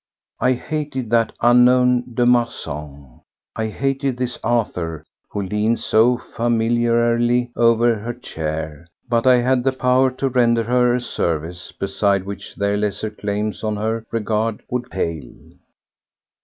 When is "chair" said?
8.15-8.87